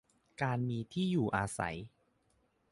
[0.41, 1.75] การมีที่อยู่อาศัย